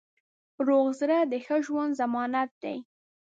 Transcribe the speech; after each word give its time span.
روغ 0.67 0.85
زړه 0.99 1.19
د 1.31 1.33
ښه 1.45 1.57
ژوند 1.65 1.97
ضمانت 2.01 2.51
دی. 2.63 2.77